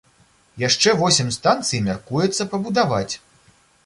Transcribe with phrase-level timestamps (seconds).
[0.61, 3.11] Яшчэ восем станцый мяркуецца пабудаваць.